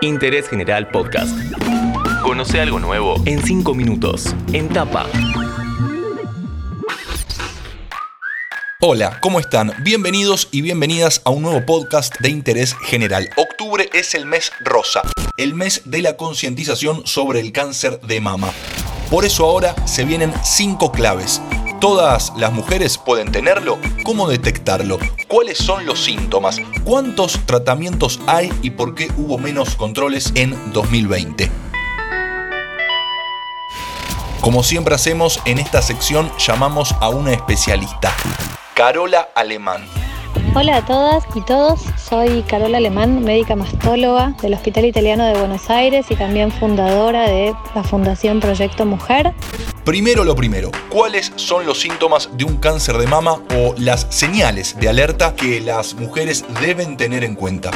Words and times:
Interés 0.00 0.48
General 0.48 0.88
Podcast. 0.88 1.36
Conoce 2.22 2.60
algo 2.60 2.78
nuevo 2.78 3.16
en 3.26 3.42
5 3.42 3.74
minutos. 3.74 4.34
En 4.52 4.68
tapa. 4.68 5.06
Hola, 8.80 9.18
¿cómo 9.20 9.40
están? 9.40 9.72
Bienvenidos 9.82 10.48
y 10.52 10.62
bienvenidas 10.62 11.20
a 11.24 11.30
un 11.30 11.42
nuevo 11.42 11.66
podcast 11.66 12.14
de 12.20 12.30
interés 12.30 12.74
general. 12.84 13.28
Octubre 13.36 13.90
es 13.92 14.14
el 14.14 14.24
mes 14.24 14.52
rosa, 14.60 15.02
el 15.36 15.54
mes 15.54 15.82
de 15.84 16.02
la 16.02 16.16
concientización 16.16 17.06
sobre 17.06 17.40
el 17.40 17.52
cáncer 17.52 18.00
de 18.00 18.20
mama. 18.20 18.52
Por 19.10 19.24
eso 19.24 19.44
ahora 19.44 19.74
se 19.86 20.04
vienen 20.04 20.32
cinco 20.44 20.92
claves. 20.92 21.42
¿Todas 21.80 22.32
las 22.36 22.52
mujeres 22.52 22.98
pueden 22.98 23.30
tenerlo? 23.30 23.78
¿Cómo 24.02 24.26
detectarlo? 24.28 24.98
¿Cuáles 25.28 25.58
son 25.58 25.86
los 25.86 26.02
síntomas? 26.02 26.56
¿Cuántos 26.82 27.38
tratamientos 27.46 28.18
hay 28.26 28.52
y 28.62 28.70
por 28.70 28.96
qué 28.96 29.08
hubo 29.16 29.38
menos 29.38 29.76
controles 29.76 30.32
en 30.34 30.56
2020? 30.72 31.48
Como 34.40 34.64
siempre 34.64 34.96
hacemos, 34.96 35.40
en 35.44 35.60
esta 35.60 35.80
sección 35.80 36.32
llamamos 36.36 36.96
a 37.00 37.10
una 37.10 37.32
especialista. 37.32 38.12
Carola 38.74 39.28
Alemán. 39.36 39.84
Hola 40.56 40.78
a 40.78 40.84
todas 40.84 41.24
y 41.36 41.42
todos, 41.42 41.80
soy 41.96 42.42
Carola 42.42 42.78
Alemán, 42.78 43.22
médica 43.22 43.54
mastóloga 43.54 44.34
del 44.42 44.54
Hospital 44.54 44.84
Italiano 44.84 45.24
de 45.26 45.38
Buenos 45.38 45.70
Aires 45.70 46.06
y 46.10 46.16
también 46.16 46.50
fundadora 46.50 47.28
de 47.28 47.54
la 47.76 47.84
Fundación 47.84 48.40
Proyecto 48.40 48.84
Mujer. 48.84 49.32
Primero 49.88 50.22
lo 50.22 50.36
primero, 50.36 50.70
¿cuáles 50.90 51.32
son 51.36 51.64
los 51.64 51.80
síntomas 51.80 52.28
de 52.36 52.44
un 52.44 52.58
cáncer 52.58 52.98
de 52.98 53.06
mama 53.06 53.40
o 53.56 53.74
las 53.78 54.06
señales 54.10 54.76
de 54.78 54.90
alerta 54.90 55.34
que 55.34 55.62
las 55.62 55.94
mujeres 55.94 56.44
deben 56.60 56.98
tener 56.98 57.24
en 57.24 57.34
cuenta? 57.34 57.70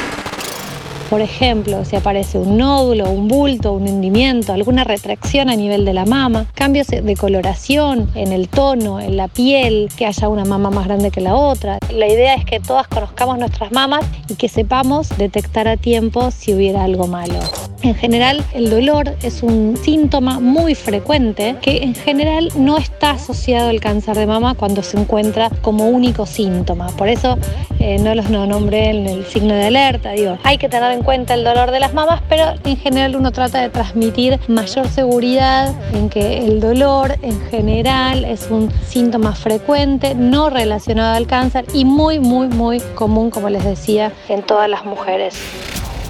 Por 1.09 1.21
ejemplo, 1.21 1.83
si 1.85 1.95
aparece 1.95 2.37
un 2.37 2.59
nódulo, 2.59 3.09
un 3.09 3.27
bulto, 3.27 3.73
un 3.73 3.87
hundimiento, 3.87 4.53
alguna 4.53 4.83
retracción 4.83 5.49
a 5.49 5.55
nivel 5.55 5.85
de 5.85 5.93
la 5.93 6.05
mama, 6.05 6.45
cambios 6.53 6.85
de 6.85 7.15
coloración 7.15 8.07
en 8.13 8.31
el 8.31 8.47
tono, 8.47 8.99
en 8.99 9.17
la 9.17 9.27
piel, 9.27 9.89
que 9.97 10.05
haya 10.05 10.27
una 10.29 10.45
mama 10.45 10.69
más 10.69 10.85
grande 10.85 11.09
que 11.09 11.19
la 11.19 11.33
otra. 11.33 11.79
La 11.91 12.07
idea 12.07 12.35
es 12.35 12.45
que 12.45 12.59
todas 12.59 12.87
conozcamos 12.87 13.39
nuestras 13.39 13.71
mamas 13.71 14.05
y 14.29 14.35
que 14.35 14.49
sepamos 14.49 15.09
detectar 15.17 15.67
a 15.67 15.77
tiempo 15.77 16.29
si 16.29 16.53
hubiera 16.53 16.83
algo 16.83 17.07
malo. 17.07 17.39
En 17.83 17.95
general, 17.95 18.41
el 18.53 18.69
dolor 18.69 19.13
es 19.23 19.43
un 19.43 19.75
síntoma 19.75 20.39
muy 20.39 20.73
frecuente 20.73 21.57
que 21.61 21.83
en 21.83 21.93
general 21.93 22.47
no 22.55 22.77
está 22.77 23.11
asociado 23.11 23.69
al 23.69 23.81
cáncer 23.81 24.15
de 24.15 24.25
mama 24.25 24.55
cuando 24.55 24.81
se 24.81 24.97
encuentra 24.97 25.49
como 25.61 25.89
único 25.89 26.25
síntoma. 26.25 26.87
Por 26.95 27.09
eso 27.09 27.37
eh, 27.81 27.99
no 27.99 28.15
los 28.15 28.29
no 28.29 28.45
nombré 28.45 28.89
en 28.91 29.05
el 29.07 29.25
signo 29.25 29.53
de 29.53 29.65
alerta. 29.65 30.11
Hay 30.43 30.57
que 30.57 30.69
tener 30.69 30.93
en 30.93 31.03
cuenta 31.03 31.33
el 31.33 31.43
dolor 31.43 31.71
de 31.71 31.81
las 31.81 31.93
mamas, 31.93 32.21
pero 32.29 32.53
en 32.63 32.77
general 32.77 33.17
uno 33.17 33.33
trata 33.33 33.61
de 33.61 33.67
transmitir 33.67 34.39
mayor 34.47 34.87
seguridad 34.87 35.75
en 35.93 36.07
que 36.07 36.37
el 36.37 36.61
dolor 36.61 37.17
en 37.21 37.37
general 37.49 38.23
es 38.23 38.49
un 38.49 38.71
síntoma 38.87 39.35
frecuente, 39.35 40.15
no 40.15 40.49
relacionado 40.49 41.15
al 41.15 41.27
cáncer 41.27 41.65
y 41.73 41.83
muy, 41.83 42.19
muy, 42.19 42.47
muy 42.47 42.79
común, 42.95 43.29
como 43.29 43.49
les 43.49 43.65
decía, 43.65 44.13
en 44.29 44.41
todas 44.41 44.69
las 44.69 44.85
mujeres 44.85 45.35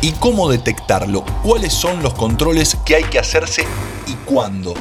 y 0.03 0.11
cómo 0.11 0.49
detectarlo, 0.49 1.23
cuáles 1.43 1.71
son 1.71 2.03
los 2.03 2.13
controles 2.13 2.77
que 2.85 2.97
hay 2.97 3.03
que 3.05 3.19
hacerse 3.19 3.63
y 4.05 4.11
cuándo. 4.25 4.73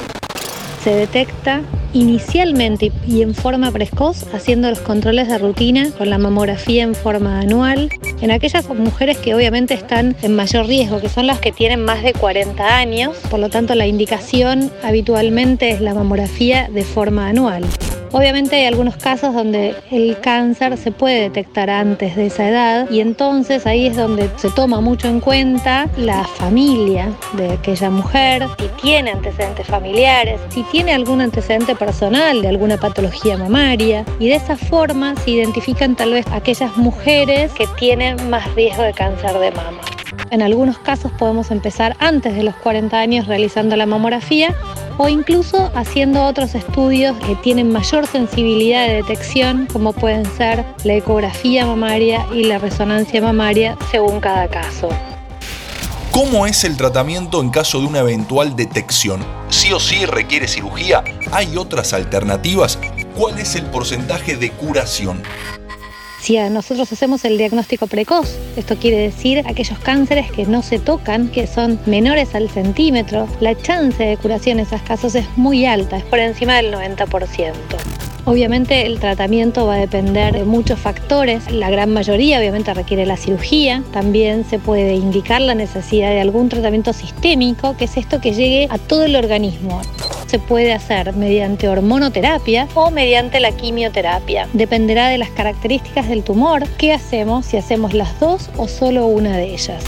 Se 0.83 0.93
detecta 0.93 1.61
inicialmente 1.93 2.91
y 3.07 3.21
en 3.21 3.33
forma 3.33 3.71
precoz 3.71 4.25
haciendo 4.33 4.69
los 4.69 4.79
controles 4.79 5.29
de 5.29 5.37
rutina 5.37 5.91
con 5.97 6.09
la 6.09 6.17
mamografía 6.17 6.83
en 6.83 6.93
forma 6.93 7.39
anual 7.39 7.89
en 8.19 8.31
aquellas 8.31 8.67
mujeres 8.67 9.17
que 9.17 9.33
obviamente 9.33 9.73
están 9.75 10.17
en 10.23 10.35
mayor 10.35 10.65
riesgo, 10.65 10.99
que 10.99 11.07
son 11.07 11.25
las 11.25 11.39
que 11.39 11.53
tienen 11.53 11.85
más 11.85 12.03
de 12.03 12.11
40 12.11 12.75
años, 12.75 13.15
por 13.29 13.39
lo 13.39 13.47
tanto 13.47 13.75
la 13.75 13.87
indicación 13.87 14.73
habitualmente 14.83 15.69
es 15.69 15.79
la 15.79 15.93
mamografía 15.93 16.67
de 16.67 16.83
forma 16.83 17.29
anual. 17.29 17.63
Obviamente 18.13 18.57
hay 18.57 18.65
algunos 18.67 18.95
casos 18.95 19.33
donde 19.33 19.75
el 19.89 20.19
cáncer 20.19 20.77
se 20.77 20.91
puede 20.91 21.21
detectar 21.21 21.71
antes 21.71 22.15
de 22.15 22.27
esa 22.27 22.47
edad 22.47 22.89
y 22.91 22.99
entonces 22.99 23.65
ahí 23.65 23.87
es 23.87 23.95
donde 23.95 24.29
se 24.35 24.51
toma 24.51 24.81
mucho 24.81 25.07
en 25.07 25.19
cuenta 25.19 25.89
la 25.97 26.23
familia 26.23 27.11
de 27.33 27.53
aquella 27.53 27.89
mujer, 27.89 28.47
si 28.59 28.67
tiene 28.83 29.09
antecedentes 29.09 29.65
familiares, 29.65 30.39
si 30.49 30.61
tiene 30.61 30.93
algún 30.93 31.21
antecedente 31.21 31.75
personal 31.75 32.43
de 32.43 32.49
alguna 32.49 32.77
patología 32.77 33.35
mamaria 33.35 34.05
y 34.19 34.27
de 34.27 34.35
esa 34.35 34.57
forma 34.57 35.15
se 35.15 35.31
identifican 35.31 35.95
tal 35.95 36.13
vez 36.13 36.27
aquellas 36.31 36.77
mujeres 36.77 37.51
que 37.53 37.65
tienen 37.79 38.29
más 38.29 38.53
riesgo 38.53 38.83
de 38.83 38.93
cáncer 38.93 39.39
de 39.39 39.49
mama. 39.49 39.81
En 40.31 40.41
algunos 40.41 40.79
casos 40.79 41.11
podemos 41.11 41.51
empezar 41.51 41.95
antes 41.99 42.35
de 42.35 42.43
los 42.43 42.55
40 42.55 42.97
años 42.97 43.27
realizando 43.27 43.75
la 43.75 43.85
mamografía 43.85 44.55
o 44.97 45.07
incluso 45.07 45.71
haciendo 45.75 46.25
otros 46.25 46.55
estudios 46.55 47.15
que 47.25 47.35
tienen 47.35 47.71
mayor 47.71 48.07
sensibilidad 48.07 48.87
de 48.87 48.95
detección, 48.95 49.67
como 49.71 49.93
pueden 49.93 50.25
ser 50.25 50.65
la 50.83 50.93
ecografía 50.93 51.65
mamaria 51.65 52.25
y 52.33 52.45
la 52.45 52.57
resonancia 52.57 53.21
mamaria 53.21 53.77
según 53.91 54.19
cada 54.19 54.47
caso. 54.47 54.89
¿Cómo 56.11 56.45
es 56.45 56.63
el 56.63 56.77
tratamiento 56.77 57.41
en 57.41 57.49
caso 57.49 57.79
de 57.79 57.87
una 57.87 57.99
eventual 57.99 58.55
detección? 58.55 59.19
¿Sí 59.49 59.73
o 59.73 59.79
sí 59.79 60.05
requiere 60.05 60.47
cirugía? 60.47 61.03
¿Hay 61.31 61.57
otras 61.57 61.91
alternativas? 61.91 62.77
¿Cuál 63.15 63.39
es 63.39 63.55
el 63.55 63.65
porcentaje 63.65 64.35
de 64.35 64.51
curación? 64.51 65.23
Si 66.23 66.37
nosotros 66.37 66.89
hacemos 66.89 67.25
el 67.25 67.37
diagnóstico 67.37 67.87
precoz, 67.87 68.37
esto 68.55 68.77
quiere 68.77 68.95
decir 68.95 69.43
aquellos 69.45 69.77
cánceres 69.79 70.31
que 70.31 70.45
no 70.45 70.61
se 70.61 70.79
tocan, 70.79 71.27
que 71.27 71.47
son 71.47 71.81
menores 71.85 72.33
al 72.33 72.49
centímetro, 72.49 73.27
la 73.41 73.61
chance 73.61 74.01
de 74.01 74.15
curación 74.15 74.57
en 74.57 74.65
esos 74.65 74.81
casos 74.83 75.15
es 75.15 75.25
muy 75.35 75.65
alta, 75.65 75.97
es 75.97 76.05
por 76.05 76.19
encima 76.19 76.55
del 76.55 76.73
90%. 76.73 77.51
Obviamente 78.23 78.85
el 78.85 79.01
tratamiento 79.01 79.65
va 79.65 79.73
a 79.73 79.79
depender 79.79 80.33
de 80.33 80.45
muchos 80.45 80.79
factores, 80.79 81.51
la 81.51 81.69
gran 81.69 81.91
mayoría 81.91 82.39
obviamente 82.39 82.73
requiere 82.73 83.05
la 83.05 83.17
cirugía, 83.17 83.83
también 83.91 84.45
se 84.49 84.59
puede 84.59 84.95
indicar 84.95 85.41
la 85.41 85.55
necesidad 85.55 86.11
de 86.11 86.21
algún 86.21 86.47
tratamiento 86.47 86.93
sistémico, 86.93 87.75
que 87.75 87.83
es 87.83 87.97
esto 87.97 88.21
que 88.21 88.31
llegue 88.31 88.69
a 88.69 88.77
todo 88.77 89.03
el 89.03 89.17
organismo 89.17 89.81
se 90.33 90.39
puede 90.39 90.73
hacer 90.73 91.13
mediante 91.13 91.69
hormonoterapia 91.69 92.67
o 92.73 92.89
mediante 92.89 93.39
la 93.39 93.51
quimioterapia. 93.51 94.47
Dependerá 94.53 95.09
de 95.09 95.19
las 95.19 95.29
características 95.29 96.09
del 96.09 96.23
tumor, 96.23 96.67
qué 96.79 96.91
hacemos, 96.91 97.45
si 97.45 97.57
hacemos 97.57 97.93
las 97.93 98.19
dos 98.19 98.49
o 98.57 98.67
solo 98.67 99.05
una 99.05 99.37
de 99.37 99.53
ellas. 99.53 99.83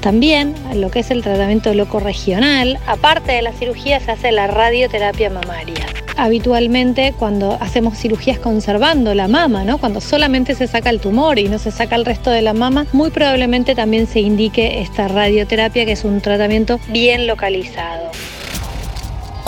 También 0.00 0.54
lo 0.72 0.92
que 0.92 1.00
es 1.00 1.10
el 1.10 1.24
tratamiento 1.24 1.74
loco 1.74 1.98
regional, 1.98 2.78
aparte 2.86 3.32
de 3.32 3.42
la 3.42 3.52
cirugía 3.52 3.98
se 3.98 4.12
hace 4.12 4.30
la 4.30 4.46
radioterapia 4.46 5.30
mamaria. 5.30 5.86
Habitualmente 6.16 7.12
cuando 7.18 7.58
hacemos 7.60 7.98
cirugías 7.98 8.38
conservando 8.38 9.16
la 9.16 9.26
mama, 9.26 9.64
¿no? 9.64 9.78
cuando 9.78 10.00
solamente 10.00 10.54
se 10.54 10.68
saca 10.68 10.90
el 10.90 11.00
tumor 11.00 11.40
y 11.40 11.48
no 11.48 11.58
se 11.58 11.72
saca 11.72 11.96
el 11.96 12.04
resto 12.04 12.30
de 12.30 12.42
la 12.42 12.52
mama, 12.52 12.86
muy 12.92 13.10
probablemente 13.10 13.74
también 13.74 14.06
se 14.06 14.20
indique 14.20 14.80
esta 14.80 15.08
radioterapia 15.08 15.84
que 15.84 15.92
es 15.92 16.04
un 16.04 16.20
tratamiento 16.20 16.78
bien 16.88 17.26
localizado. 17.26 18.12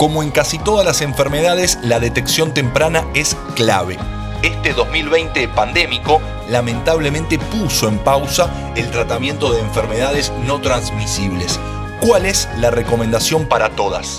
Como 0.01 0.23
en 0.23 0.31
casi 0.31 0.57
todas 0.57 0.83
las 0.83 1.01
enfermedades, 1.01 1.77
la 1.83 1.99
detección 1.99 2.55
temprana 2.55 3.05
es 3.13 3.37
clave. 3.53 3.99
Este 4.41 4.73
2020 4.73 5.47
pandémico 5.49 6.19
lamentablemente 6.49 7.37
puso 7.37 7.87
en 7.87 7.99
pausa 7.99 8.49
el 8.75 8.89
tratamiento 8.89 9.53
de 9.53 9.61
enfermedades 9.61 10.33
no 10.47 10.59
transmisibles. 10.59 11.59
¿Cuál 11.99 12.25
es 12.25 12.49
la 12.57 12.71
recomendación 12.71 13.45
para 13.45 13.69
todas? 13.69 14.17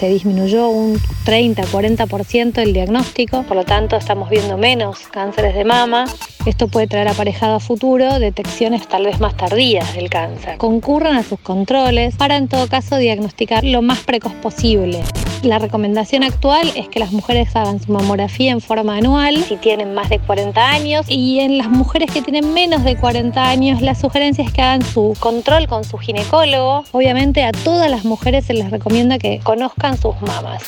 Se 0.00 0.08
disminuyó 0.08 0.70
un 0.70 0.98
30-40% 1.26 2.62
el 2.62 2.72
diagnóstico, 2.72 3.42
por 3.42 3.54
lo 3.54 3.66
tanto 3.66 3.96
estamos 3.96 4.30
viendo 4.30 4.56
menos 4.56 5.00
cánceres 5.08 5.54
de 5.54 5.66
mama. 5.66 6.06
Esto 6.46 6.68
puede 6.68 6.86
traer 6.86 7.08
aparejado 7.08 7.56
a 7.56 7.60
futuro 7.60 8.18
detecciones 8.18 8.88
tal 8.88 9.04
vez 9.04 9.20
más 9.20 9.36
tardías 9.36 9.94
del 9.94 10.08
cáncer. 10.08 10.56
Concurran 10.56 11.16
a 11.16 11.22
sus 11.22 11.38
controles 11.40 12.16
para 12.16 12.38
en 12.38 12.48
todo 12.48 12.66
caso 12.66 12.96
diagnosticar 12.96 13.62
lo 13.62 13.82
más 13.82 13.98
precoz 13.98 14.32
posible. 14.36 15.02
La 15.42 15.58
recomendación 15.58 16.22
actual 16.22 16.70
es 16.76 16.88
que 16.88 16.98
las 16.98 17.12
mujeres 17.12 17.56
hagan 17.56 17.80
su 17.80 17.90
mamografía 17.90 18.52
en 18.52 18.60
forma 18.60 18.98
anual 18.98 19.42
si 19.42 19.56
tienen 19.56 19.94
más 19.94 20.10
de 20.10 20.18
40 20.18 20.68
años 20.68 21.06
y 21.08 21.40
en 21.40 21.56
las 21.56 21.70
mujeres 21.70 22.10
que 22.10 22.20
tienen 22.20 22.52
menos 22.52 22.84
de 22.84 22.96
40 22.96 23.48
años 23.48 23.80
la 23.80 23.94
sugerencia 23.94 24.44
es 24.44 24.52
que 24.52 24.60
hagan 24.60 24.84
su 24.84 25.16
control 25.18 25.66
con 25.66 25.84
su 25.84 25.96
ginecólogo. 25.96 26.84
Obviamente 26.92 27.42
a 27.44 27.52
todas 27.52 27.90
las 27.90 28.04
mujeres 28.04 28.44
se 28.44 28.52
les 28.52 28.70
recomienda 28.70 29.18
que 29.18 29.40
conozcan 29.42 29.96
sus 29.96 30.20
mamas. 30.20 30.62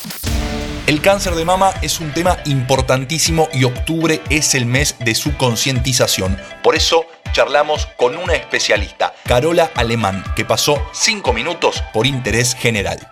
El 0.86 1.02
cáncer 1.02 1.34
de 1.34 1.44
mama 1.44 1.70
es 1.82 2.00
un 2.00 2.12
tema 2.12 2.38
importantísimo 2.46 3.48
y 3.52 3.64
octubre 3.64 4.22
es 4.30 4.54
el 4.54 4.64
mes 4.64 4.96
de 5.00 5.14
su 5.14 5.36
concientización. 5.36 6.38
Por 6.62 6.76
eso 6.76 7.04
charlamos 7.32 7.86
con 7.98 8.16
una 8.16 8.34
especialista, 8.34 9.12
Carola 9.26 9.70
Alemán, 9.74 10.24
que 10.34 10.46
pasó 10.46 10.80
5 10.92 11.32
minutos 11.34 11.84
por 11.92 12.06
interés 12.06 12.54
general. 12.54 13.11